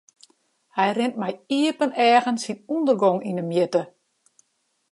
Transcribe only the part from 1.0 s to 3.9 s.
mei iepen eagen syn ûndergong yn 'e mjitte.